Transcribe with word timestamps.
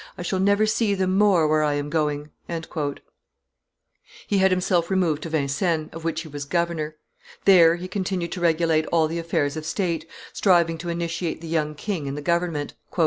I 0.17 0.23
shall 0.23 0.39
never 0.39 0.65
see 0.65 0.95
them 0.95 1.15
more 1.15 1.47
where 1.47 1.61
I 1.61 1.75
am 1.75 1.87
going.'" 1.91 2.31
He 4.25 4.39
had 4.39 4.49
himself 4.49 4.89
removed 4.89 5.21
to 5.21 5.29
Vincennes, 5.29 5.91
of 5.93 6.03
which 6.03 6.21
he 6.21 6.27
was 6.27 6.43
governor. 6.43 6.95
There 7.45 7.75
he 7.75 7.87
continued 7.87 8.31
to 8.31 8.41
regulate 8.41 8.87
all 8.87 9.07
the 9.07 9.19
affairs 9.19 9.55
of 9.55 9.63
state, 9.63 10.07
striving 10.33 10.79
to 10.79 10.89
initiate 10.89 11.39
the 11.41 11.47
young 11.47 11.75
king 11.75 12.07
in 12.07 12.15
the 12.15 12.21
government. 12.23 12.73